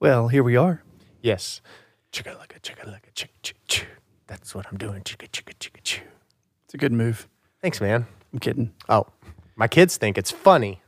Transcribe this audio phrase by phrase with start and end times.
[0.00, 0.82] Well, here we are.
[1.20, 1.60] Yes.
[2.10, 3.84] Chicka chicka laka chick chick choo.
[4.26, 5.02] That's what I'm doing.
[5.02, 6.00] Chicka chicka chicka choo.
[6.64, 7.28] It's a good move.
[7.60, 8.06] Thanks, man.
[8.32, 8.72] I'm kidding.
[8.88, 9.08] Oh,
[9.56, 10.80] my kids think it's funny.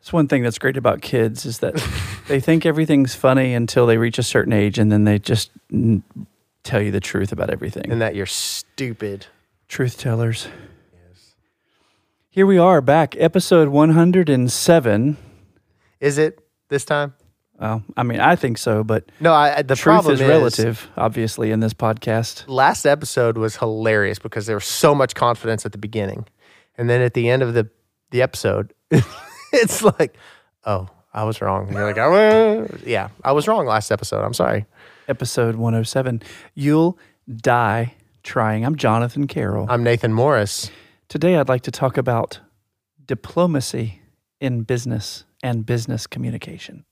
[0.00, 1.80] That's one thing that's great about kids is that
[2.28, 6.02] they think everything's funny until they reach a certain age, and then they just mm,
[6.64, 7.88] tell you the truth about everything.
[7.88, 9.26] And that you're stupid.
[9.68, 10.48] Truth tellers.
[10.92, 11.34] Yes.
[12.30, 15.16] Here we are back, episode 107.
[16.00, 17.14] Is it this time?
[17.60, 21.50] Well, I mean, I think so, but No, I, the truth problem is relative, obviously,
[21.50, 22.44] in this podcast.
[22.46, 26.26] last episode was hilarious because there was so much confidence at the beginning,
[26.76, 27.68] and then at the end of the
[28.10, 28.72] the episode,
[29.52, 30.16] it's like,
[30.64, 31.66] oh, I was wrong.
[31.66, 34.24] And you're like, oh, yeah, I was wrong last episode.
[34.24, 34.64] I'm sorry.
[35.08, 36.22] Episode 107.
[36.54, 38.64] You'll die trying.
[38.64, 39.66] I'm Jonathan Carroll.
[39.68, 40.70] I'm Nathan Morris.
[41.08, 42.40] Today, I'd like to talk about
[43.04, 44.00] diplomacy
[44.40, 46.84] in business and business communication.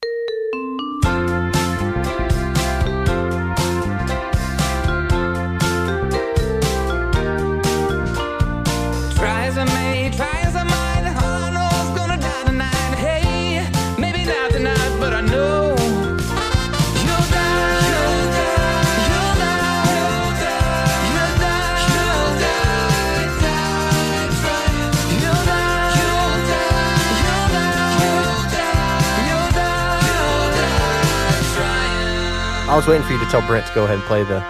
[32.76, 34.44] I was waiting for you to tell Brent to go ahead and play the.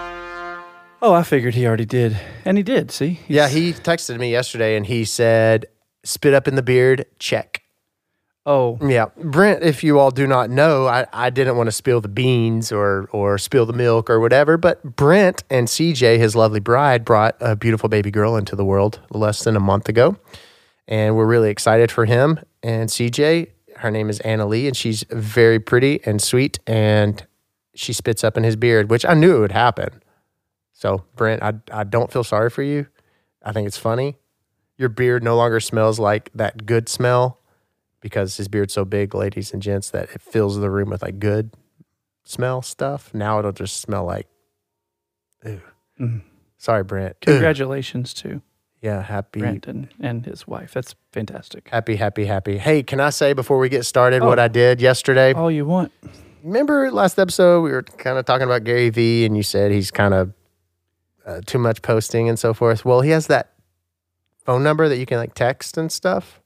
[1.01, 2.19] Oh, I figured he already did.
[2.43, 3.21] And he did, see?
[3.29, 5.67] Yeah, he texted me yesterday and he said,
[6.03, 7.63] "Spit up in the beard, check."
[8.45, 9.63] Oh, Yeah, Brent.
[9.63, 13.07] If you all do not know, I, I didn't want to spill the beans or
[13.13, 17.55] or spill the milk or whatever, but Brent and CJ, his lovely bride, brought a
[17.55, 20.17] beautiful baby girl into the world less than a month ago,
[20.85, 23.51] and we're really excited for him and CJ.
[23.77, 27.25] Her name is Anna Lee, and she's very pretty and sweet, and
[27.77, 30.01] she spits up in his beard, which I knew it would happen.
[30.73, 32.87] So, Brent, I I don't feel sorry for you.
[33.43, 34.17] I think it's funny.
[34.77, 37.39] Your beard no longer smells like that good smell
[38.01, 41.17] because his beard's so big, ladies and gents, that it fills the room with like
[41.19, 41.51] good
[42.23, 43.11] smell stuff.
[43.13, 44.27] Now it'll just smell like,
[45.45, 45.61] ew.
[45.99, 46.21] Mhm.
[46.57, 47.15] Sorry, Brent.
[47.21, 47.33] Ugh.
[47.33, 48.41] congratulations to
[48.81, 50.73] Yeah, happy, Brandon and his wife.
[50.73, 51.69] That's fantastic.
[51.71, 52.57] happy, happy, happy.
[52.59, 54.43] Hey, can I say before we get started what Oh.
[54.43, 55.33] I did yesterday?
[55.33, 55.91] All you want.
[56.47, 59.91] Remember last episode we were kind of talking about Gary Vee, and you said he's
[59.91, 60.33] kind of
[61.25, 62.85] uh, too much posting and so forth.
[62.85, 63.51] Well, he has that
[64.45, 66.39] phone number that you can like text and stuff.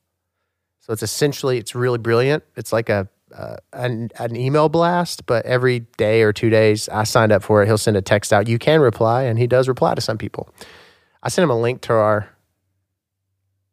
[0.79, 2.43] So it's essentially it's really brilliant.
[2.55, 7.03] It's like a uh, an, an email blast, but every day or two days, I
[7.03, 7.67] signed up for it.
[7.67, 8.47] He'll send a text out.
[8.47, 10.49] You can reply, and he does reply to some people.
[11.21, 12.27] I sent him a link to our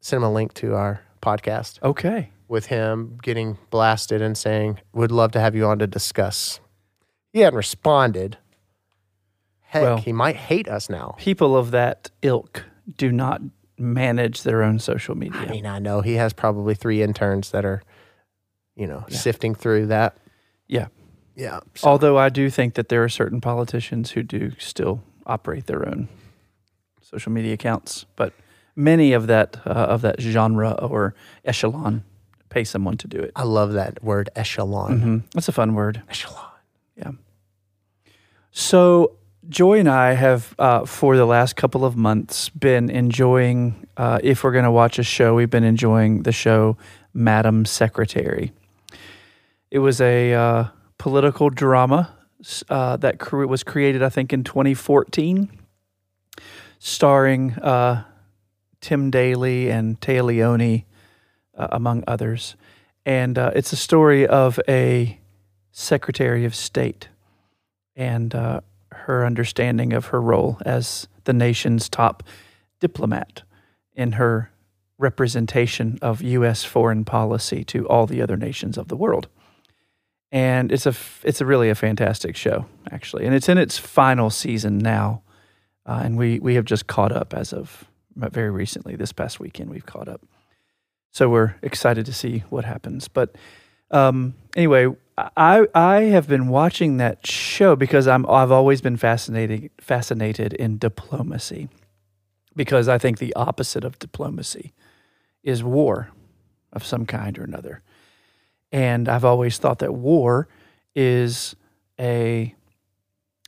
[0.02, 2.32] sent him a link to our podcast Okay.
[2.48, 6.60] With him getting blasted and saying, "Would love to have you on to discuss."
[7.32, 8.38] He hadn't responded.
[9.60, 11.14] Heck, Well- he might hate us now.
[11.18, 12.64] People of that ilk
[12.96, 13.42] do not
[13.78, 15.40] manage their own social media.
[15.42, 17.82] I mean, I know he has probably three interns that are,
[18.74, 20.16] you know, sifting through that.
[20.66, 20.88] Yeah.
[21.36, 21.60] Yeah.
[21.74, 25.86] So, Although I do think that there are certain politicians who do still operate their
[25.86, 26.08] own
[27.02, 28.32] social media accounts, but
[28.74, 32.02] many of that uh, of that genre or echelon
[32.58, 33.30] pay someone to do it.
[33.36, 35.00] I love that word echelon.
[35.00, 36.02] hmm That's a fun word.
[36.08, 36.50] Echelon.
[36.96, 37.12] Yeah.
[38.50, 39.12] So
[39.48, 43.86] Joy and I have, uh, for the last couple of months, been enjoying.
[43.96, 46.76] Uh, if we're going to watch a show, we've been enjoying the show
[47.14, 48.52] Madam Secretary.
[49.70, 50.64] It was a uh,
[50.98, 52.12] political drama
[52.68, 55.48] uh, that cre- was created, I think, in 2014,
[56.78, 58.02] starring uh,
[58.80, 60.84] Tim Daly and Téa Leoni,
[61.58, 62.56] uh, among others.
[63.04, 65.18] And uh, it's a story of a
[65.72, 67.08] Secretary of State
[67.94, 68.60] and uh,
[68.92, 72.22] her understanding of her role as the nation's top
[72.80, 73.42] diplomat
[73.94, 74.50] in her
[74.98, 76.64] representation of U.S.
[76.64, 79.28] foreign policy to all the other nations of the world.
[80.30, 84.28] And it's a it's a really a fantastic show actually, and it's in its final
[84.28, 85.22] season now,
[85.86, 88.94] uh, and we we have just caught up as of very recently.
[88.94, 90.20] This past weekend, we've caught up,
[91.10, 93.08] so we're excited to see what happens.
[93.08, 93.36] But
[93.90, 94.88] um, anyway,
[95.36, 100.78] I I have been watching that show because I'm I've always been fascinated fascinated in
[100.78, 101.68] diplomacy
[102.54, 104.72] because I think the opposite of diplomacy
[105.42, 106.10] is war
[106.72, 107.82] of some kind or another.
[108.70, 110.48] And I've always thought that war
[110.94, 111.56] is
[111.98, 112.54] a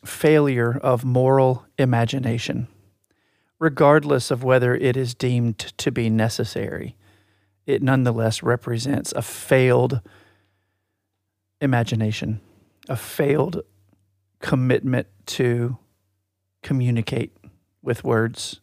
[0.05, 2.69] failure of moral imagination,
[3.59, 6.97] regardless of whether it is deemed to be necessary.
[7.71, 10.01] It nonetheless represents a failed
[11.61, 12.41] imagination
[12.89, 13.63] a failed
[14.41, 15.79] commitment to
[16.63, 17.37] communicate
[17.83, 18.61] with words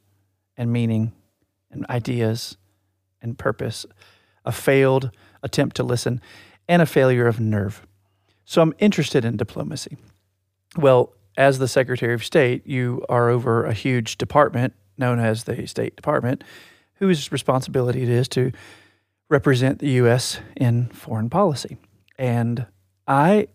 [0.58, 1.14] and meaning
[1.72, 2.58] and ideas
[3.22, 3.86] and purpose,
[4.44, 5.12] a failed
[5.42, 6.20] attempt to listen,
[6.68, 7.88] and a failure of nerve.
[8.44, 9.96] So I'm interested in diplomacy.
[10.76, 15.66] Well, as the Secretary of State, you are over a huge department known as the
[15.68, 16.44] State Department,
[16.96, 18.52] whose responsibility it is to
[19.30, 20.40] represent the U.S.
[20.56, 21.78] in foreign policy.
[22.18, 22.66] And
[23.08, 23.48] I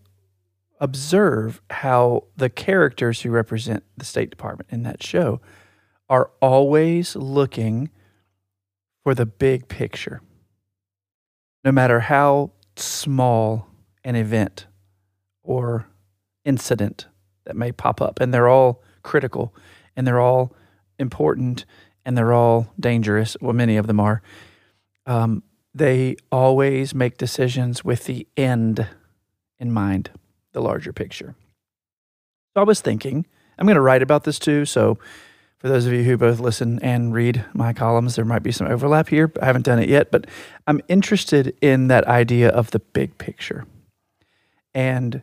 [0.80, 5.40] observe how the characters who represent the State Department in that show
[6.08, 7.90] are always looking
[9.02, 10.20] for the big picture.
[11.64, 13.68] No matter how small
[14.04, 14.66] an event
[15.42, 15.86] or
[16.44, 17.06] incident
[17.44, 19.54] that may pop up, and they're all critical
[19.96, 20.54] and they're all
[20.98, 21.64] important
[22.04, 23.36] and they're all dangerous.
[23.40, 24.22] Well, many of them are.
[25.06, 25.42] Um,
[25.74, 28.86] they always make decisions with the end
[29.58, 30.10] in mind,
[30.52, 31.34] the larger picture.
[32.54, 33.26] So I was thinking,
[33.58, 34.64] I'm going to write about this too.
[34.64, 34.98] So
[35.58, 38.66] for those of you who both listen and read my columns, there might be some
[38.66, 39.32] overlap here.
[39.40, 40.26] I haven't done it yet, but
[40.66, 43.64] I'm interested in that idea of the big picture
[44.74, 45.22] and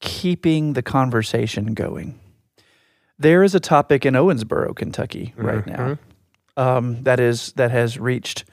[0.00, 2.18] keeping the conversation going.
[3.18, 5.98] There is a topic in Owensboro, Kentucky, right now
[6.56, 8.44] um, that is that has reached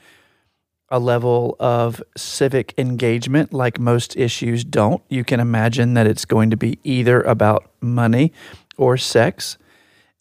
[0.92, 5.02] a level of civic engagement like most issues don't.
[5.08, 8.30] You can imagine that it's going to be either about money
[8.76, 9.56] or sex,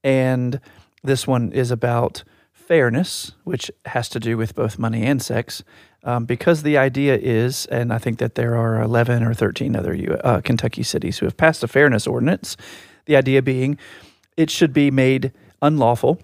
[0.01, 0.61] and
[1.03, 2.23] this one is about
[2.53, 5.61] fairness, which has to do with both money and sex.
[6.03, 10.19] Um, because the idea is, and I think that there are 11 or 13 other
[10.23, 12.55] uh, Kentucky cities who have passed a fairness ordinance.
[13.05, 13.77] The idea being
[14.37, 16.19] it should be made unlawful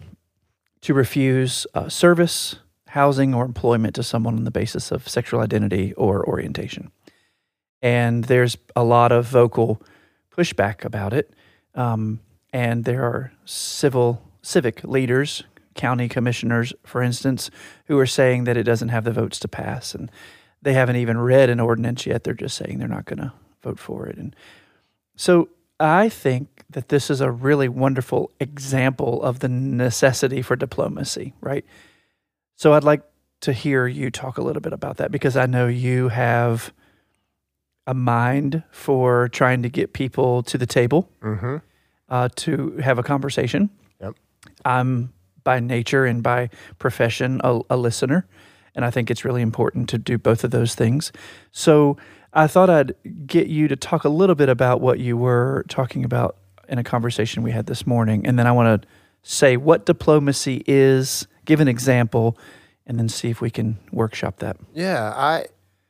[0.82, 2.56] to refuse uh, service,
[2.98, 6.92] housing, or employment to someone on the basis of sexual identity or orientation.
[7.80, 9.80] And there's a lot of vocal
[10.36, 11.32] pushback about it.
[11.76, 12.22] Um,
[12.52, 15.44] and there are civil civic leaders,
[15.76, 17.52] county commissioners, for instance,
[17.86, 20.10] who are saying that it doesn't have the votes to pass, and
[20.64, 22.24] they haven't even read an ordinance yet.
[22.24, 24.18] They're just saying they're not going to vote for it.
[24.18, 24.36] And
[25.16, 25.50] so
[25.80, 31.66] I think that this is a really wonderful example of the necessity for diplomacy, right?
[32.58, 33.04] So I'd like
[33.42, 36.74] to hear you talk a little bit about that because I know you have
[37.86, 41.58] a mind for trying to get people to the table Mm-hmm.
[42.10, 43.70] uh, to have a conversation.
[44.02, 44.16] Yep.
[44.66, 45.14] I'm
[45.44, 46.50] by nature and by
[46.80, 48.28] profession a, a listener,
[48.76, 51.12] and I think it's really important to do both of those things.
[51.52, 51.96] So
[52.34, 52.96] I thought I'd
[53.28, 56.38] get you to talk a little bit about what you were talking about
[56.68, 58.88] in a conversation we had this morning, and then I want to
[59.22, 62.38] say what diplomacy is, give an example,
[62.86, 64.58] and then see if we can workshop that.
[64.74, 65.48] Yeah, I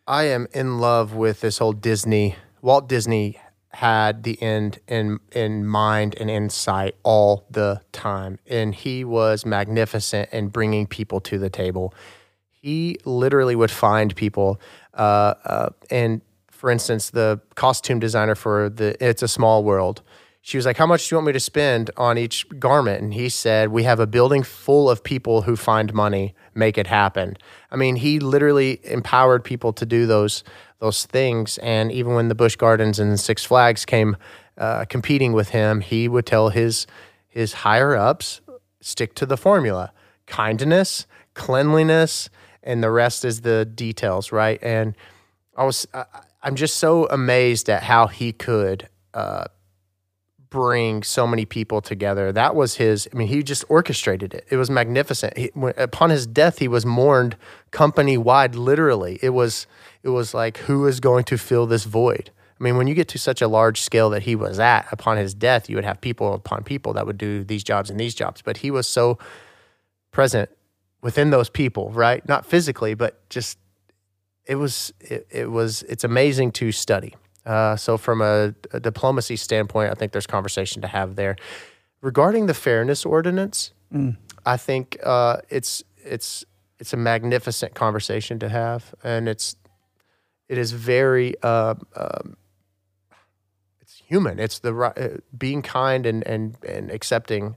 [0.07, 2.38] I am in love with this whole Disney.
[2.62, 3.38] Walt Disney
[3.71, 9.45] had the end in in mind and in sight all the time, and he was
[9.45, 11.94] magnificent in bringing people to the table.
[12.50, 14.59] He literally would find people,
[14.94, 20.01] uh, uh, and for instance, the costume designer for the It's a Small World.
[20.47, 23.01] She was like, How much do you want me to spend on each garment?
[23.01, 26.88] And he said, We have a building full of people who find money, make it
[26.88, 27.35] happen.
[27.69, 30.45] I mean, he literally empowered people to do those
[30.79, 31.57] those things.
[31.57, 34.16] And even when the Busch Gardens and Six Flags came
[34.57, 36.87] uh, competing with him, he would tell his
[37.27, 38.39] his higher ups,
[38.80, 39.92] stick to the formula.
[40.27, 42.30] Kindness, cleanliness,
[42.63, 44.63] and the rest is the details, right?
[44.63, 44.95] And
[45.57, 46.06] I was I,
[46.42, 49.47] I'm just so amazed at how he could uh,
[50.49, 52.31] bring so many people together.
[52.31, 53.07] That was his.
[53.13, 54.45] I mean, he just orchestrated it.
[54.49, 55.37] It was magnificent.
[55.37, 57.35] He, upon his death, he was mourned
[57.71, 58.56] company wide.
[58.56, 59.68] Literally, it was
[60.04, 62.31] it was like who is going to fill this void.
[62.59, 65.18] I mean, when you get to such a large scale that he was at upon
[65.18, 68.16] his death, you would have people upon people that would do these jobs and these
[68.16, 68.42] jobs.
[68.42, 69.19] But he was so
[70.11, 70.49] present
[71.01, 72.27] within those people, right?
[72.27, 73.59] Not physically, but just
[74.45, 77.16] it was it, it was it's amazing to study.
[77.47, 81.37] Uh, so from a, a diplomacy standpoint, I think there's conversation to have there.
[82.01, 83.71] Regarding the fairness ordinance,
[84.45, 86.44] I think uh, it's it's
[86.80, 89.56] it's a magnificent conversation to have, and it's
[90.49, 92.35] it is very uh, um,
[93.80, 94.39] it's human.
[94.39, 97.56] It's the uh, being kind and and and accepting.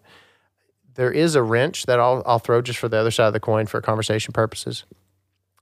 [0.94, 3.40] There is a wrench that I'll I'll throw just for the other side of the
[3.40, 4.85] coin for conversation purposes.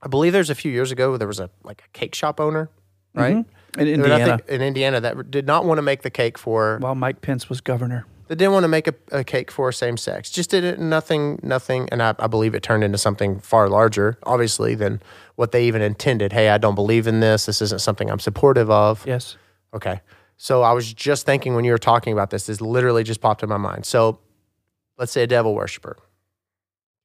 [0.01, 2.69] I believe there's a few years ago there was a like a cake shop owner,
[3.13, 3.35] right?
[3.37, 3.79] Mm-hmm.
[3.79, 6.37] In And I Indiana, think in Indiana that did not want to make the cake
[6.37, 8.05] for while Mike Pence was governor.
[8.27, 10.31] they didn't want to make a, a cake for same sex.
[10.31, 14.17] Just did it nothing nothing and I, I believe it turned into something far larger,
[14.23, 15.01] obviously, than
[15.35, 16.33] what they even intended.
[16.33, 17.45] Hey, I don't believe in this.
[17.45, 19.05] This isn't something I'm supportive of.
[19.05, 19.37] Yes.
[19.73, 20.01] Okay.
[20.37, 23.43] So I was just thinking when you were talking about this, this literally just popped
[23.43, 23.85] in my mind.
[23.85, 24.19] So
[24.97, 25.97] let's say a devil worshiper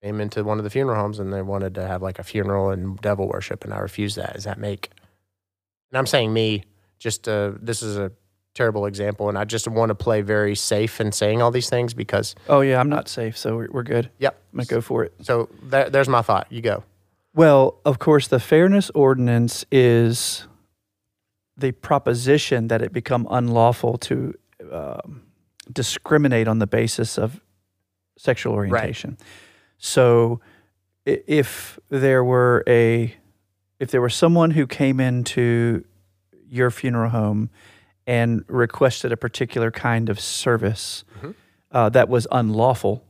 [0.02, 2.70] came into one of the funeral homes and they wanted to have like a funeral
[2.70, 4.34] and devil worship, and I refused that.
[4.34, 4.90] Does that make?
[5.94, 6.64] And I'm saying me.
[6.98, 8.10] Just uh, this is a
[8.54, 11.94] terrible example, and I just want to play very safe in saying all these things
[11.94, 14.10] because Oh yeah, I'm not safe, so we're, we're good.
[14.18, 14.40] yep.
[14.52, 15.12] I'm gonna go for it.
[15.22, 16.48] So there, there's my thought.
[16.50, 16.82] You go.
[17.32, 20.48] Well, of course, the fairness ordinance is
[21.56, 24.34] the proposition that it become unlawful to
[24.72, 25.22] um,
[25.72, 27.40] discriminate on the basis of
[28.18, 29.16] sexual orientation.
[29.78, 30.40] So,
[31.04, 33.14] if there were a
[33.80, 35.84] if there was someone who came into
[36.48, 37.50] your funeral home
[38.06, 41.34] and requested a particular kind of service Mhm.
[41.72, 43.02] uh, that was unlawful,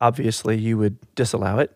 [0.00, 1.72] obviously you would disallow it.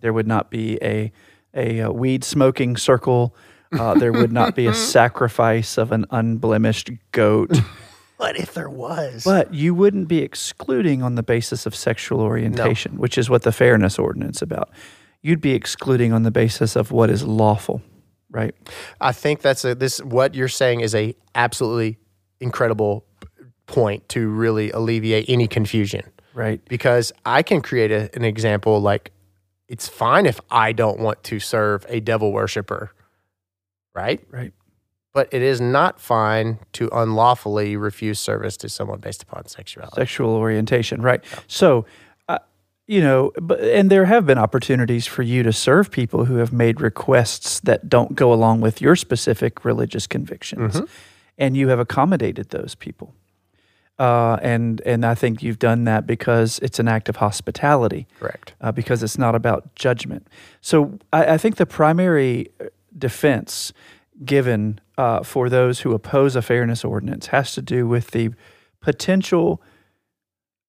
[0.00, 1.12] There would not be a
[1.54, 3.34] a, uh weed smoking circle.
[3.72, 7.50] Uh, there would not be a sacrifice of an unblemished goat.
[8.18, 9.24] What if there was?
[9.24, 13.50] But you wouldn't be excluding on the basis of sexual orientation, which is what the
[13.50, 14.70] fairness ordinance about.
[15.22, 17.80] You'd be excluding on the basis of what is lawful,
[18.30, 18.54] right?
[19.00, 21.98] I think that's a this what you're saying is a absolutely
[22.40, 23.04] incredible
[23.66, 26.02] point to really alleviate any confusion
[26.34, 26.60] Right.
[26.68, 29.12] because I can create a, an example like
[29.68, 32.90] it's fine if I don't want to serve a devil worshiper,
[33.94, 34.20] right?
[34.30, 34.52] Right.
[35.14, 39.94] But it is not fine to unlawfully refuse service to someone based upon sexuality.
[39.94, 41.22] Sexual orientation, right?
[41.46, 41.82] So, uh,
[42.92, 46.52] you know, but and there have been opportunities for you to serve people who have
[46.52, 50.82] made requests that don't go along with your specific religious convictions,
[51.38, 53.14] and you have accommodated those people.
[53.98, 58.06] Uh, and and I think you've done that because it's an act of hospitality.
[58.20, 58.52] Correct.
[58.60, 60.28] uh, because it's not about judgment.
[60.60, 62.66] So I, I think the primary uh,
[62.98, 63.72] defense
[64.22, 68.32] given uh, for those who oppose a fairness ordinance has to do with the
[68.80, 69.62] potential.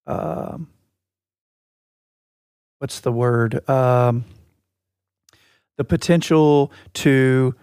[0.07, 0.69] Um,
[2.83, 3.69] what's the word?
[3.69, 4.25] Um,
[5.77, 7.55] the potential to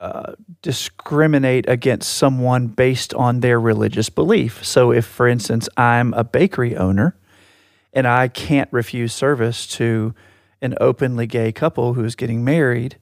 [0.00, 4.62] uh, discriminate against someone based on their religious belief.
[4.62, 7.16] So, if, for instance, I'm a bakery owner
[7.94, 10.14] and I can't refuse service to
[10.60, 12.98] an openly gay couple who's getting married,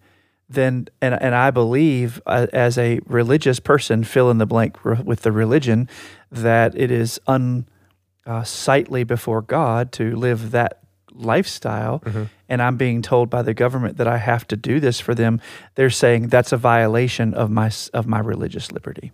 [0.48, 5.22] then and and I believe uh, as a religious person, fill in the blank with
[5.22, 5.88] the religion,
[6.30, 10.84] that it is unsightly before God to live that
[11.18, 12.02] lifestyle,
[12.48, 15.40] and I'm being told by the government that I have to do this for them.
[15.74, 19.12] They're saying that's a violation of my of my religious liberty.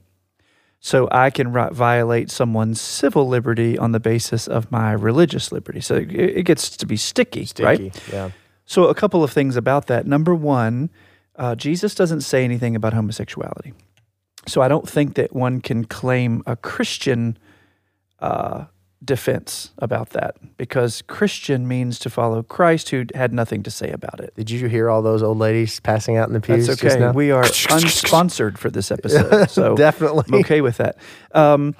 [0.80, 5.80] So I can ri- violate someone's civil liberty on the basis of my religious liberty.
[5.80, 7.80] So it, it gets to be sticky, right?
[8.12, 8.30] Yeah.
[8.66, 10.06] So, a couple of things about that.
[10.06, 10.90] Number one,
[11.36, 13.74] uh, Jesus doesn't say anything about homosexuality.
[14.46, 17.36] So, I don't think that one can claim a Christian
[18.20, 18.64] uh,
[19.04, 24.20] defense about that because Christian means to follow Christ who had nothing to say about
[24.20, 24.34] it.
[24.36, 26.66] Did you hear all those old ladies passing out in the pews?
[26.66, 27.10] That's okay.
[27.10, 29.48] We are unsponsored for this episode.
[29.54, 30.24] So, Definitely.
[30.28, 30.96] I'm okay with that.
[31.32, 31.74] Um,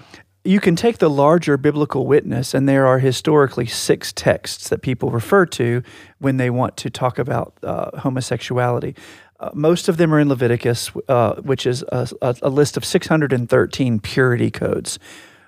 [0.45, 5.11] you can take the larger biblical witness, and there are historically six texts that people
[5.11, 5.83] refer to
[6.19, 8.95] when they want to talk about uh, homosexuality.
[9.41, 12.85] Uh, most of them are in Leviticus, uh, which is a, a, a list of
[12.85, 14.99] 613 purity codes,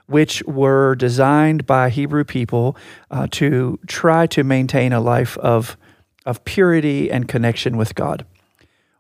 [0.07, 2.77] which were designed by Hebrew people
[3.11, 5.77] uh, to try to maintain a life of,
[6.25, 8.25] of purity and connection with God.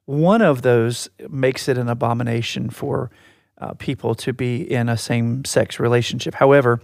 [0.05, 3.11] One of those makes it an abomination for
[3.59, 6.35] uh, people to be in a same sex relationship.
[6.35, 6.81] However,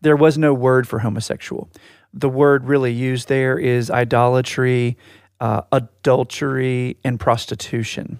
[0.00, 1.70] there was no word for homosexual.
[2.12, 4.98] The word really used there is idolatry,
[5.40, 8.18] uh, adultery, and prostitution.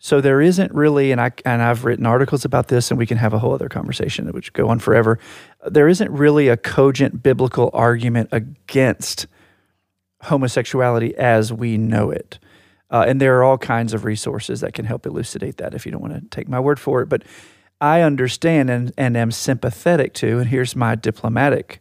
[0.00, 3.18] So there isn't really, and I and I've written articles about this, and we can
[3.18, 5.18] have a whole other conversation that would go on forever.
[5.66, 9.26] There isn't really a cogent biblical argument against
[10.22, 12.38] homosexuality as we know it.
[12.90, 15.92] Uh, and there are all kinds of resources that can help elucidate that if you
[15.92, 17.08] don't want to take my word for it.
[17.08, 17.22] But
[17.80, 21.80] I understand and, and am sympathetic to, and here's my diplomatic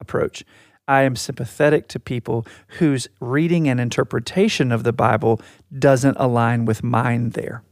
[0.00, 0.44] approach
[0.88, 2.46] I am sympathetic to people
[2.78, 5.40] whose reading and interpretation of the Bible
[5.76, 7.62] doesn't align with mine there.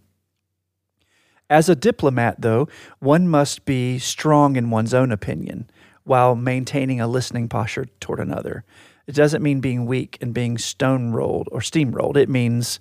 [1.49, 2.69] As a diplomat, though,
[2.99, 5.71] one must be strong in one's own opinion
[6.03, 8.65] while maintaining a listening posture toward another.
[9.07, 12.17] It doesn't mean being weak and being stone rolled or steamrolled.
[12.17, 12.81] It means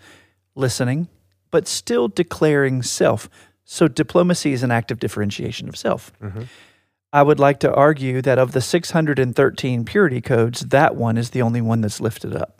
[0.56, 1.10] listening,
[1.52, 3.30] but still declaring self.
[3.66, 6.12] So diplomacy is an act of differentiation of self.
[6.22, 6.44] Mm-hmm.
[7.14, 11.44] I would like to argue that of the 613 purity codes, that one is the
[11.44, 12.60] only one that's lifted up.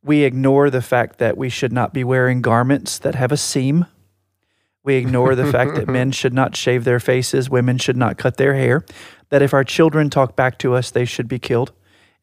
[0.00, 3.86] We ignore the fact that we should not be wearing garments that have a seam.
[4.84, 8.36] We ignore the fact that men should not shave their faces, women should not cut
[8.36, 8.84] their hair,
[9.30, 11.72] that if our children talk back to us, they should be killed,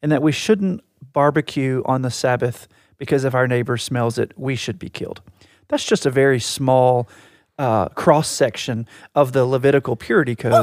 [0.00, 0.82] and that we shouldn't
[1.12, 2.66] barbecue on the Sabbath
[2.96, 5.20] because if our neighbor smells it, we should be killed.
[5.68, 7.10] That's just a very small
[7.58, 10.54] uh, cross section of the Levitical purity codes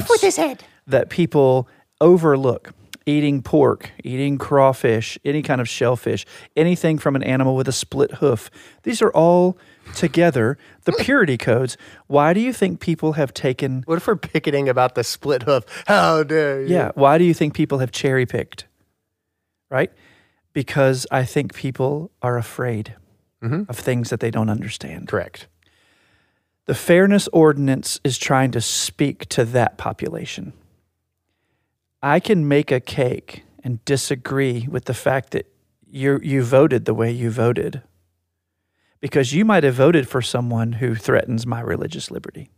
[0.89, 1.67] that people
[2.01, 2.74] overlook.
[3.05, 8.12] Eating pork, eating crawfish, any kind of shellfish, anything from an animal with a split
[8.15, 8.51] hoof.
[8.84, 9.58] These are all
[9.96, 11.75] together the purity codes.
[12.05, 15.63] Why do you think people have taken What if we're picketing about the split hoof?
[15.88, 16.67] How dare you?
[16.67, 16.91] yeah.
[16.93, 18.67] Why do you think people have cherry picked?
[19.72, 19.91] Right?
[20.53, 22.96] Because I think people are afraid
[23.41, 23.63] mm-hmm.
[23.67, 25.08] of things that they don't understand.
[25.08, 25.48] Correct.
[26.65, 30.53] The Fairness Ordinance is trying to speak to that population.
[32.01, 35.51] I can make a cake and disagree with the fact that
[35.85, 37.81] you you voted the way you voted
[38.99, 42.49] because you might have voted for someone who threatens my religious liberty.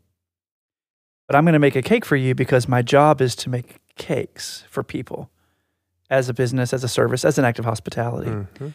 [1.28, 3.78] But I'm going to make a cake for you because my job is to make
[3.96, 5.30] cakes for people
[6.10, 8.32] as a business, as a service, as an act of hospitality.
[8.32, 8.70] Mm-hmm.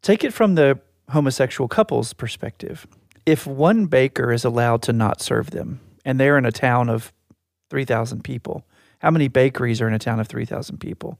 [0.00, 0.78] Take it from the
[1.10, 2.86] homosexual couple's perspective.
[3.26, 7.12] If one baker is allowed to not serve them and they're in a town of
[7.70, 8.64] 3,000 people,
[9.02, 11.18] how many bakeries are in a town of 3,000 people?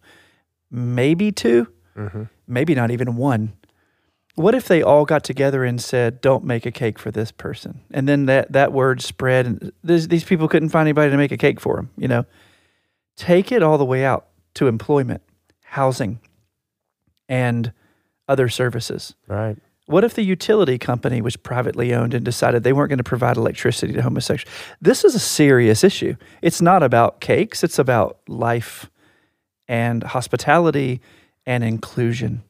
[0.70, 2.22] Maybe 2 mm-hmm.
[2.46, 3.52] maybe not even one.
[4.36, 7.82] What if they all got together and said, "Don't make a cake for this person,"
[7.90, 11.32] and then that that word spread, and these these people couldn't find anybody to make
[11.32, 11.90] a cake for them.
[11.98, 12.24] You know,
[13.14, 15.20] take it all the way out to employment,
[15.64, 16.18] housing,
[17.28, 17.74] and
[18.26, 19.14] other services.
[19.28, 19.58] Right.
[19.86, 23.36] What if the utility company was privately owned and decided they weren't going to provide
[23.36, 24.54] electricity to homosexuals?
[24.80, 26.14] This is a serious issue.
[26.40, 28.90] It's not about cakes, it's about life
[29.66, 31.00] and hospitality
[31.46, 32.44] and inclusion,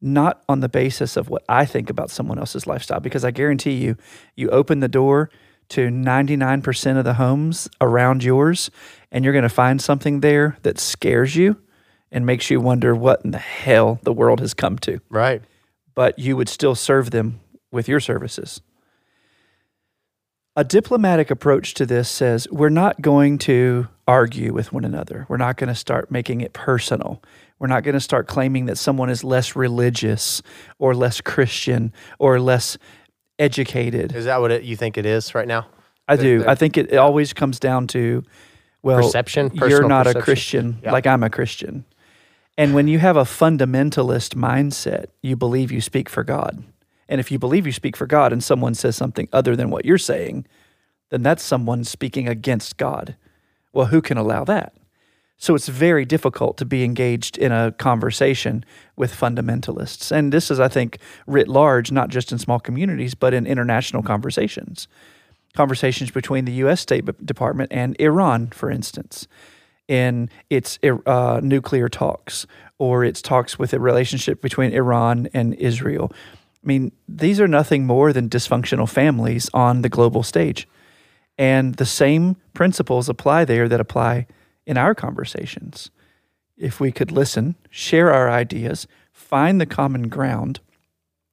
[0.00, 3.00] not on the basis of what I think about someone else's lifestyle.
[3.00, 3.96] Because I guarantee you,
[4.34, 5.30] you open the door
[5.68, 8.70] to 99% of the homes around yours,
[9.10, 11.56] and you're going to find something there that scares you
[12.12, 15.42] and makes you wonder what in the hell the world has come to Right.
[15.96, 17.40] But you would still serve them
[17.72, 18.60] with your services.
[20.54, 25.26] A diplomatic approach to this says we're not going to argue with one another.
[25.28, 27.22] We're not going to start making it personal.
[27.58, 30.42] We're not going to start claiming that someone is less religious
[30.78, 32.78] or less Christian or less
[33.38, 34.14] educated.
[34.14, 35.66] Is that what it, you think it is right now?
[36.08, 36.44] I do.
[36.46, 38.22] I think it, it always comes down to
[38.82, 40.22] well, Perception, You're not a.
[40.22, 40.92] Christian Yeah.
[40.92, 41.84] like I'm a Christian.
[42.58, 46.64] And when you have a fundamentalist mindset, you believe you speak for God.
[47.08, 49.84] And if you believe you speak for God and someone says something other than what
[49.84, 50.46] you're saying,
[51.10, 53.16] then that's someone speaking against God.
[53.72, 54.74] Well, who can allow that?
[55.38, 58.64] So it's very difficult to be engaged in a conversation
[58.96, 60.10] with fundamentalists.
[60.10, 64.02] And this is, I think, writ large, not just in small communities, but in international
[64.02, 64.88] conversations.
[65.54, 66.80] Conversations between the U.S.
[66.80, 69.28] State Department and Iran, for instance,
[69.88, 72.46] in its uh, nuclear talks
[72.78, 76.12] or its talks with a relationship between Iran and Israel.
[76.12, 80.66] I mean, these are nothing more than dysfunctional families on the global stage.
[81.38, 84.26] And the same principles apply there that apply
[84.66, 85.90] in our conversations.
[86.56, 90.60] If we could listen, share our ideas, find the common ground,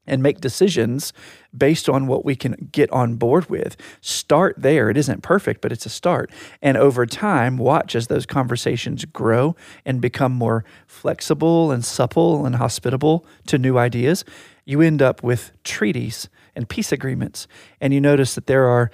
[0.05, 1.13] and make decisions
[1.55, 3.77] based on what we can get on board with.
[4.01, 4.89] Start there.
[4.89, 6.31] It isn't perfect, but it's a start.
[6.61, 12.55] And over time, watch as those conversations grow and become more flexible and supple and
[12.55, 14.25] hospitable to new ideas.
[14.65, 17.47] You end up with treaties and peace agreements.
[17.79, 18.91] And you notice that there are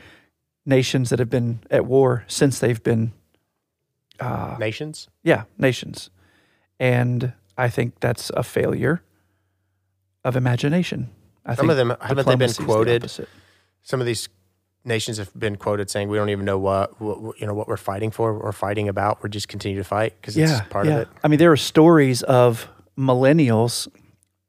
[0.65, 3.13] nations that have been at war since they've been,
[4.19, 5.07] uh, Nations?
[5.23, 6.09] yeah, nations.
[6.79, 9.01] And I think that's a failure
[10.23, 11.10] of imagination.
[11.45, 13.12] I Some think of them- haven't they been is the quoted?
[13.82, 14.29] Some of these
[14.86, 17.77] nations have been quoted saying we don't even know what, what you know what we're
[17.77, 19.21] fighting for or fighting about.
[19.23, 20.93] We're just continue to fight because it's yeah, part yeah.
[20.93, 21.08] of it.
[21.23, 23.88] I mean, there are stories of millennials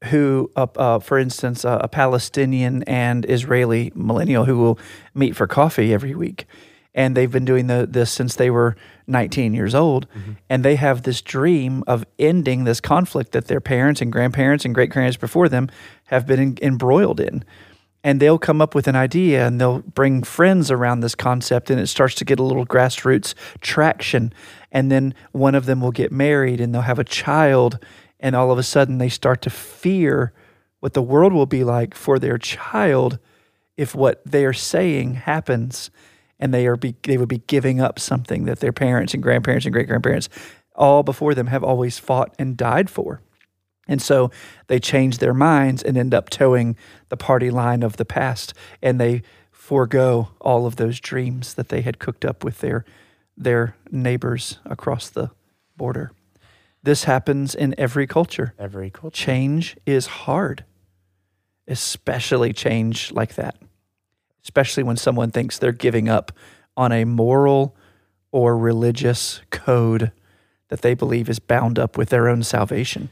[0.04, 4.78] who, uh, uh, for instance, uh, a Palestinian and Israeli millennial who will
[5.14, 6.46] meet for coffee every week.
[6.94, 8.76] And they've been doing the, this since they were
[9.10, 10.08] 19 years old.
[10.10, 10.32] Mm-hmm.
[10.48, 14.74] And they have this dream of ending this conflict that their parents and grandparents and
[14.74, 15.68] great grandparents before them
[16.06, 17.44] have been en- embroiled in.
[18.02, 21.78] And they'll come up with an idea and they'll bring friends around this concept, and
[21.78, 24.32] it starts to get a little grassroots traction.
[24.72, 27.78] And then one of them will get married and they'll have a child,
[28.18, 30.32] and all of a sudden they start to fear
[30.78, 33.18] what the world will be like for their child
[33.76, 35.90] if what they are saying happens
[36.40, 39.66] and they are be, they would be giving up something that their parents and grandparents
[39.66, 40.28] and great grandparents
[40.74, 43.20] all before them have always fought and died for.
[43.86, 44.30] And so
[44.66, 46.76] they change their minds and end up toeing
[47.08, 51.82] the party line of the past and they forego all of those dreams that they
[51.82, 52.84] had cooked up with their
[53.36, 55.30] their neighbors across the
[55.76, 56.12] border.
[56.82, 58.54] This happens in every culture.
[58.58, 59.14] Every culture.
[59.14, 60.64] Change is hard,
[61.66, 63.56] especially change like that.
[64.42, 66.32] Especially when someone thinks they're giving up
[66.76, 67.76] on a moral
[68.32, 70.12] or religious code
[70.68, 73.10] that they believe is bound up with their own salvation.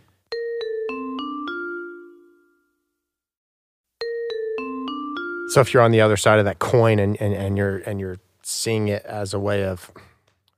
[5.49, 7.99] So if you're on the other side of that coin and, and, and you're and
[7.99, 9.91] you're seeing it as a way of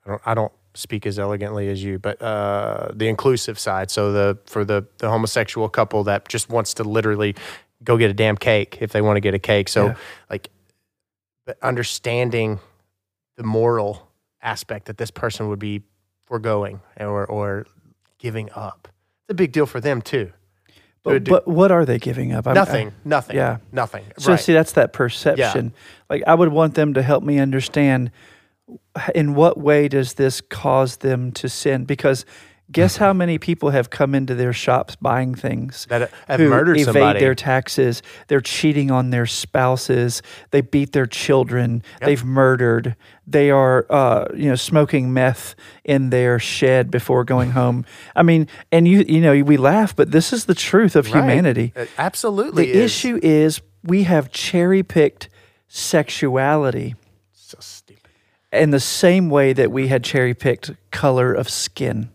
[0.05, 3.91] I don't I don't speak as elegantly as you, but uh, the inclusive side.
[3.91, 7.37] So the for the the homosexual couple that just wants to literally
[7.85, 9.69] go get a damn cake if they want to get a cake.
[9.69, 9.95] So Yeah.
[10.29, 10.49] like
[11.47, 12.61] but understanding
[13.37, 14.09] the moral
[14.43, 15.83] aspect that this person would be
[16.25, 17.67] foregoing or or
[18.19, 18.89] giving up.
[19.25, 20.33] It's a big deal for them too.
[21.03, 22.47] But, but what are they giving up?
[22.47, 23.37] I'm- nothing, nothing.
[23.37, 23.57] yeah.
[23.73, 24.05] Nothing.
[24.19, 24.41] So right.
[24.41, 25.73] see, that's that perception.
[26.11, 28.11] Like I would want them to help me understand
[29.15, 31.85] in what way does this cause them to sin?
[31.85, 32.25] Because
[32.73, 36.85] guess how many people have come into their shops buying things that have murdered evade
[36.95, 37.21] somebody.
[37.21, 38.03] their taxes.
[38.29, 40.23] They're cheating on their spouses.
[40.51, 41.83] They beat their children.
[42.01, 42.97] They've murdered.
[43.27, 45.55] They are, uh, you know, smoking meth
[45.85, 47.85] in their shed before going home.
[48.17, 51.15] I mean, and you, you know, we laugh, but this is the truth of Right.
[51.23, 51.73] humanity.
[51.77, 52.85] It absolutely The is.
[52.93, 55.29] issue is we have cherry picked
[55.69, 56.95] sexuality
[57.33, 58.11] So stupid.
[58.53, 62.11] in the same way that we had cherry picked color of skin.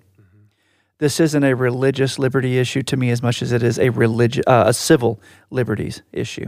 [0.97, 4.43] This isn't a religious liberty issue to me as much as it is a religi-
[4.47, 6.47] uh, a civil liberties issue.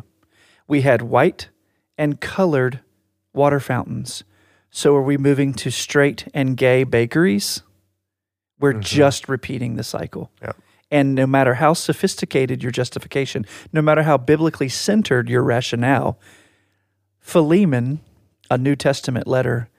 [0.67, 1.49] We had white
[1.97, 2.79] and colored
[3.33, 4.23] water fountains.
[4.69, 7.61] So are we moving to straight and gay bakeries?
[8.59, 10.31] We're just repeating the cycle.
[10.41, 10.53] Yeah.
[10.89, 16.19] And no matter how sophisticated your justification, no matter how biblically centered your rationale,
[17.19, 17.99] Philemon,
[18.49, 19.69] a New Testament letter,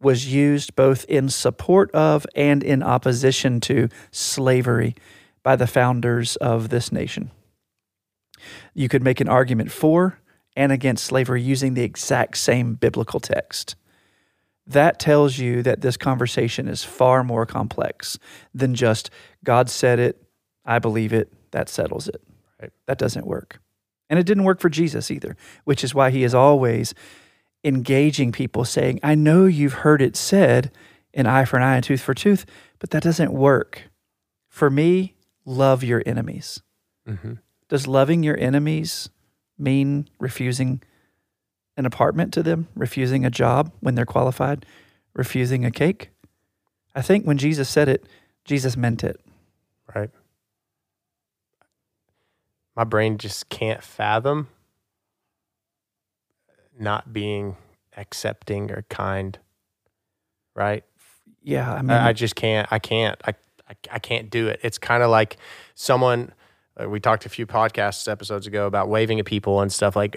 [0.00, 4.94] was used both in support of and in opposition to slavery
[5.42, 7.30] by the founders of this nation.
[8.74, 10.18] You could make an argument for
[10.56, 13.76] and against slavery using the exact same biblical text.
[14.66, 18.18] That tells you that this conversation is far more complex
[18.54, 19.10] than just
[19.42, 20.22] God said it,
[20.64, 22.22] I believe it, that settles it.
[22.60, 22.72] Right.
[22.86, 23.60] That doesn't work.
[24.08, 26.94] And it didn't work for Jesus either, which is why he is always
[27.64, 30.70] engaging people saying, I know you've heard it said,
[31.14, 32.44] an eye for an eye and tooth for tooth,
[32.78, 33.84] but that doesn't work.
[34.48, 36.62] For me, love your enemies.
[37.08, 37.34] Mm-hmm.
[37.68, 39.08] Does loving your enemies
[39.58, 40.82] mean refusing
[41.76, 44.66] an apartment to them, refusing a job when they're qualified,
[45.14, 46.10] refusing a cake?
[46.94, 48.04] I think when Jesus said it,
[48.44, 49.20] Jesus meant it.
[49.94, 50.10] Right.
[52.76, 54.48] My brain just can't fathom
[56.78, 57.56] not being
[57.96, 59.38] accepting or kind.
[60.54, 60.84] Right.
[61.42, 62.66] Yeah, I mean, I, I just can't.
[62.70, 63.20] I can't.
[63.26, 63.34] I,
[63.68, 64.60] I, I can't do it.
[64.62, 65.36] It's kind of like
[65.74, 66.32] someone.
[66.80, 70.16] uh, We talked a few podcasts episodes ago about waving at people and stuff like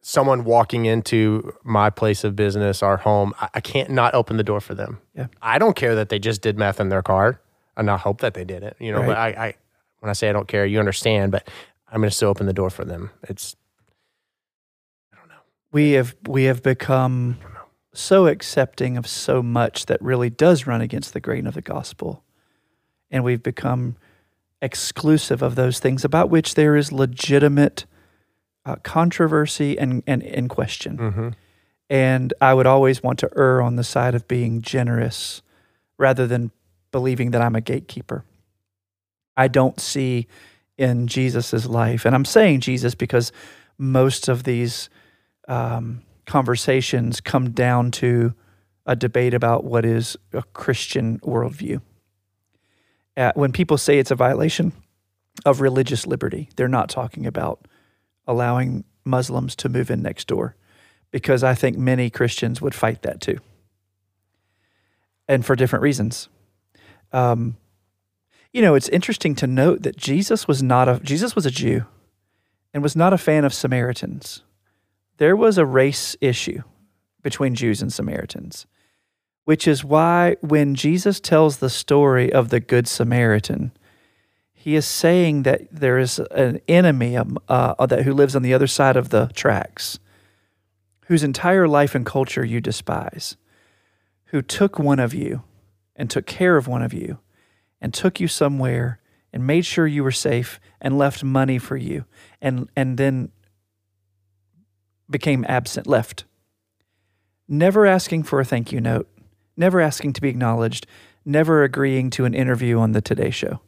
[0.00, 3.34] someone walking into my place of business, our home.
[3.52, 4.98] I, can't not open the door for them.
[5.14, 5.26] Yeah.
[5.42, 7.40] I don't care that they just did meth in their car,
[7.76, 8.76] and I hope that they did it.
[8.78, 9.54] You know, but I, I
[10.00, 11.32] when I say I don't care, you understand.
[11.32, 11.48] But
[11.90, 13.10] I'm going to still open the door for them.
[13.24, 13.56] It's
[15.72, 17.38] we have we have become
[17.92, 22.22] so accepting of so much that really does run against the grain of the gospel.
[23.10, 23.96] And we've become
[24.60, 27.86] exclusive of those things about which there is legitimate
[28.64, 30.96] uh, controversy and, and, and question.
[30.96, 31.28] Mm-hmm.
[31.88, 35.42] and i would always want to err on the side of being generous
[35.98, 36.50] rather than
[36.90, 38.24] believing that i'm a gatekeeper.
[39.36, 40.26] I don't see
[40.78, 43.30] in jesus' life and i'm saying jesus because
[43.78, 44.88] most of these
[45.46, 48.34] um, conversations come down to
[48.84, 51.80] a debate about what is a Christian worldview.
[53.16, 54.72] Uh, when people say it's a violation
[55.44, 57.66] of religious liberty, they're not talking about
[58.26, 60.56] allowing Muslims to move in next door,
[61.10, 63.38] because I think many Christians would fight that too,
[65.28, 66.28] and for different reasons.
[67.12, 67.56] Um,
[68.52, 71.86] you know, it's interesting to note that Jesus was not a Jesus was a Jew,
[72.74, 74.42] and was not a fan of Samaritans
[75.18, 76.62] there was a race issue
[77.22, 78.66] between Jews and Samaritans,
[79.44, 83.72] which is why when Jesus tells the story of the Good Samaritan,
[84.52, 88.54] he is saying that there is an enemy um, uh, that who lives on the
[88.54, 89.98] other side of the tracks,
[91.06, 93.36] whose entire life and culture you despise,
[94.26, 95.44] who took one of you
[95.94, 97.18] and took care of one of you
[97.80, 99.00] and took you somewhere
[99.32, 102.04] and made sure you were safe and left money for you
[102.40, 103.30] and and then
[105.08, 106.24] became absent, left.
[107.48, 109.08] Never asking for a thank you note,
[109.56, 110.86] never asking to be acknowledged,
[111.24, 113.60] never agreeing to an interview on the Today Show.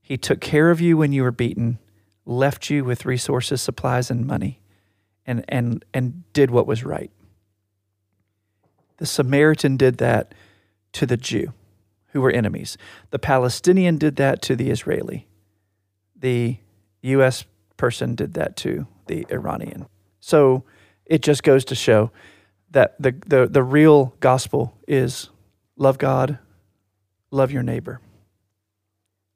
[0.00, 1.78] He took care of you when you were beaten,
[2.24, 4.60] left you with resources, supplies, and money,
[5.26, 7.10] and, and, and did what was right.
[8.96, 10.34] The Samaritan did that
[10.92, 11.52] to the Jew,
[12.08, 12.76] who were enemies.
[13.10, 15.26] The Palestinian did that to the Israeli.
[16.16, 16.58] The
[17.02, 17.44] U.S.
[17.76, 19.86] person did that to the Iranian.
[20.28, 20.62] So
[21.06, 22.10] it just goes to show
[22.72, 25.30] that the, the, the real gospel is
[25.74, 26.38] love God,
[27.30, 28.02] love your neighbor.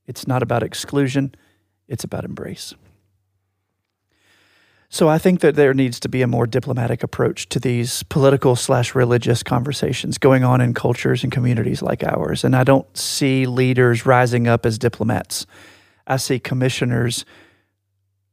[0.07, 1.35] It's not about exclusion,
[1.89, 2.75] it's about embrace.
[4.91, 8.55] So I think that there needs to be a more diplomatic approach to these political
[8.55, 12.45] slash religious conversations going on in cultures and communities like ours.
[12.45, 15.47] And I don't see leaders rising up as diplomats.
[16.07, 17.25] I see commissioners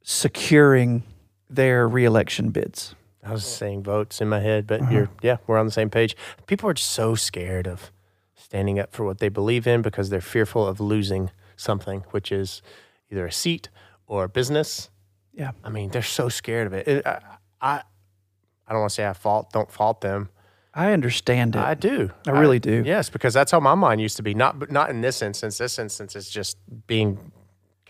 [0.03, 1.03] securing
[1.49, 2.95] their reelection bids.
[3.23, 6.15] I was saying votes in my head, but you're yeah, we're on the same page.
[6.47, 7.91] People are just so scared of
[8.35, 12.61] standing up for what they believe in because they're fearful of losing something, which is
[13.11, 13.69] either a seat
[14.07, 14.89] or a business.
[15.33, 15.51] Yeah.
[15.63, 16.87] I mean, they're so scared of it.
[16.87, 17.19] It- I,
[17.61, 17.81] I,
[18.67, 20.29] I don't want to say I fault, don't fault them.
[20.73, 21.59] I understand it.
[21.59, 22.11] I do.
[22.27, 22.83] I really do.
[22.85, 24.33] Yes, because that's how my mind used to be.
[24.33, 25.57] Not, but not in this instance.
[25.57, 26.57] This instance is just
[26.87, 27.31] being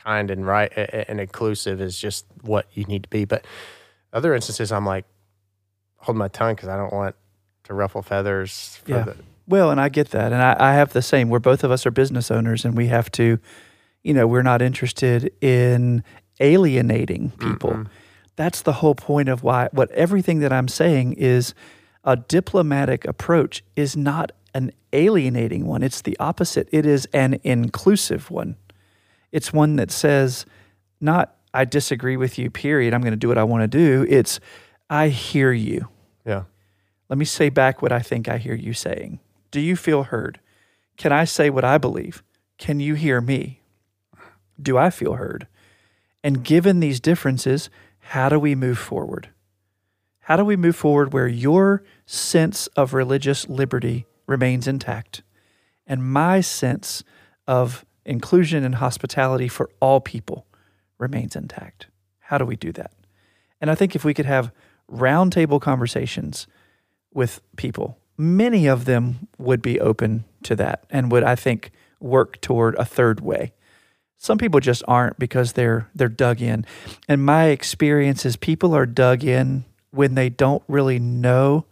[0.04, 0.72] kind and right
[1.08, 3.26] and inclusive is just what you need to be.
[3.26, 3.46] But
[4.14, 5.06] other instances, I'm like,
[5.98, 7.16] hold my tongue because I don't want
[7.66, 8.80] to ruffle feathers.
[8.84, 9.04] For Yeah.
[9.04, 9.16] the,
[9.48, 10.32] Well, and I get that.
[10.32, 11.30] And I, I have the same.
[11.30, 13.40] Where both of us are business owners and we have to,
[14.04, 16.04] you know, we're not interested in
[16.40, 17.86] alienating people.
[18.36, 21.54] That's the whole point of why, what everything that I'm saying is
[22.06, 25.84] a diplomatic approach is not an alienating one.
[25.84, 26.70] It's the opposite.
[26.72, 28.56] It is an inclusive one.
[29.32, 30.46] It's one that says,
[31.00, 32.94] not, I disagree with you, period.
[32.94, 34.06] I'm going to do what I want to do.
[34.10, 34.40] It's,
[34.90, 35.88] I hear you.
[36.26, 36.44] yeah.
[37.10, 39.20] Let me say back what I think I hear you saying.
[39.50, 40.40] Do you feel heard?
[40.96, 42.22] Can I say what I believe?
[42.60, 43.62] Can you hear me?
[44.62, 45.48] Do I feel heard?
[46.24, 49.30] And given these differences, how do we move forward?
[50.20, 55.24] How do we move forward where your sense of religious liberty remains intact
[55.88, 57.04] and my sense
[57.48, 60.48] of inclusion and hospitality for all people
[60.98, 61.88] remains intact?
[62.20, 62.92] How do we do that?
[63.62, 64.52] And I think if we could have
[64.92, 66.48] roundtable conversations
[67.14, 72.42] with people, many of them would be open to that and would, I think, work
[72.42, 73.54] toward a third way.
[74.18, 76.66] Some people just aren't because they're they're dug in.
[77.08, 81.66] And my experience is people are dug in when they don't really know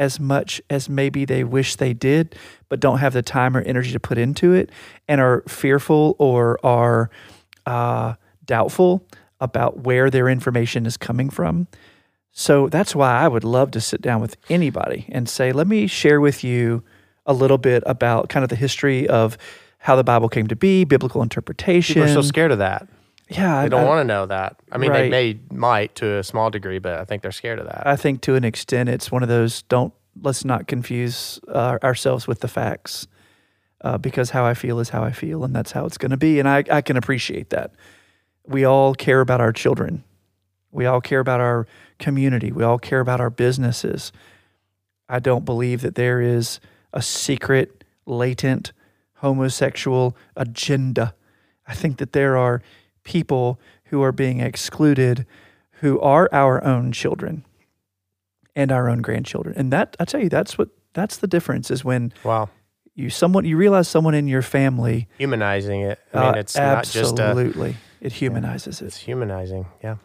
[0.00, 2.34] as much as maybe they wish they did,
[2.70, 4.70] but don't have the time or energy to put into it,
[5.06, 7.10] and are fearful or are
[7.66, 8.14] uh,
[8.46, 9.06] doubtful
[9.40, 11.68] about where their information is coming from.
[12.32, 15.86] So that's why I would love to sit down with anybody and say, let me
[15.86, 16.82] share with you
[17.26, 19.36] a little bit about kind of the history of
[19.78, 21.94] how the Bible came to be, biblical interpretation.
[21.94, 22.88] People are so scared of that.
[23.30, 24.56] Yeah, They I, don't want to know that.
[24.72, 27.66] I mean, they may might to a small degree, but I think they're scared of
[27.66, 27.86] that.
[27.86, 32.26] I think to an extent, it's one of those don't let's not confuse uh, ourselves
[32.26, 33.06] with the facts,
[33.82, 36.16] uh, because how I feel is how I feel, and that's how it's going to
[36.16, 37.72] be, and I I can appreciate that.
[38.46, 40.02] We all care about our children,
[40.72, 41.68] we all care about our
[42.00, 44.10] community, we all care about our businesses.
[45.08, 46.58] I don't believe that there is
[46.92, 48.72] a secret, latent
[49.16, 51.14] homosexual agenda.
[51.66, 52.62] I think that there are
[53.10, 55.26] people who are being excluded
[55.80, 57.44] who are our own children
[58.54, 59.52] and our own grandchildren.
[59.56, 62.48] And that I tell you that's what that's the difference is when wow,
[62.94, 65.98] you someone you realize someone in your family humanizing it.
[66.14, 68.84] I mean, uh, it's not just a, absolutely it humanizes it's it.
[68.86, 69.66] It's humanizing.
[69.82, 69.96] Yeah.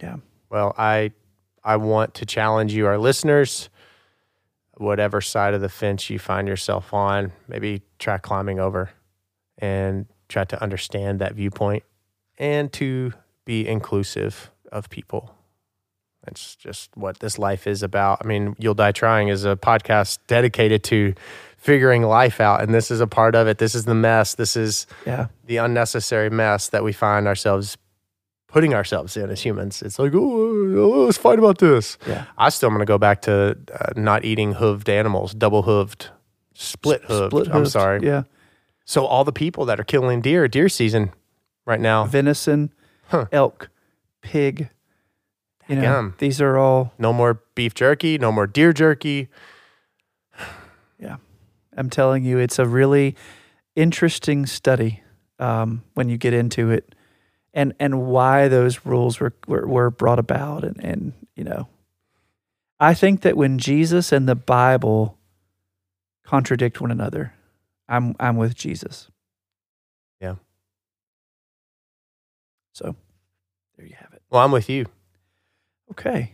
[0.00, 0.16] Yeah.
[0.48, 1.12] Well, I
[1.62, 3.68] I want to challenge you, our listeners,
[4.78, 8.88] whatever side of the fence you find yourself on, maybe try climbing over
[9.58, 11.82] and try to understand that viewpoint
[12.38, 13.12] and to
[13.44, 15.34] be inclusive of people.
[16.24, 18.20] That's just what this life is about.
[18.24, 21.14] I mean, You'll Die Trying is a podcast dedicated to
[21.58, 23.58] figuring life out, and this is a part of it.
[23.58, 24.34] This is the mess.
[24.34, 25.26] This is Yeah.
[25.46, 27.76] the unnecessary mess that we find ourselves
[28.48, 29.82] putting ourselves in as humans.
[29.82, 31.98] It's like, oh, let's fight about this.
[32.06, 32.24] Yeah.
[32.38, 36.08] I still am going to go back to uh, not eating hooved animals, double hooved,
[36.54, 37.30] split hooved.
[37.30, 38.06] Split I'm sorry.
[38.06, 38.22] Yeah.
[38.84, 41.12] So all the people that are killing deer, deer season
[41.66, 42.72] right now, Venison,
[43.08, 43.26] Huh.
[43.32, 43.70] elk,
[44.22, 44.68] pig.
[45.68, 46.14] You know, Yum.
[46.18, 49.28] these are all no more beef jerky, no more deer jerky.
[50.98, 51.16] Yeah.
[51.76, 53.16] I'm telling you, it's a really
[53.74, 55.02] interesting study
[55.38, 56.94] um, when you get into it
[57.52, 60.64] and, and why those rules were, were, were brought about.
[60.64, 61.68] And, and, you know,
[62.78, 65.18] I think that when Jesus and the Bible
[66.24, 67.32] contradict one another,
[67.88, 69.10] I'm I'm with Jesus.
[70.20, 70.36] Yeah.
[72.74, 72.94] So
[73.78, 74.20] there you have it.
[74.30, 74.84] Well, I'm with you.
[75.92, 76.32] Okay.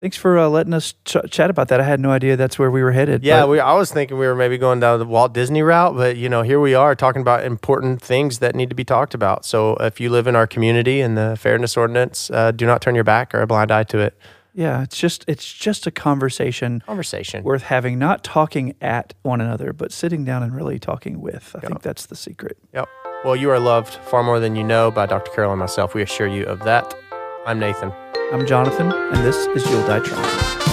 [0.00, 1.80] Thanks for uh, letting us ch- chat about that.
[1.80, 3.24] I had no idea that's where we were headed.
[3.24, 6.16] Yeah, we, I was thinking we were maybe going down the Walt Disney route, but
[6.16, 9.44] you know, here we are talking about important things that need to be talked about.
[9.44, 12.94] So if you live in our community and the fairness ordinance, uh, do not turn
[12.94, 14.16] your back or a blind eye to it.
[14.54, 17.42] yeah, it's just it's just a conversation Conversation.
[17.42, 21.56] worth having, not talking at one another, but sitting down and really talking with.
[21.56, 21.68] I Yeah.
[21.70, 22.56] think that's the secret.
[22.72, 22.88] Yep.
[23.24, 25.32] Well, you are loved far more than you know by Dr.
[25.32, 25.92] Carol and myself.
[25.92, 26.94] We assure you of that.
[27.46, 27.92] I'm Nathan.
[28.32, 30.67] I'm Jonathan, and this is You'll Die Trying.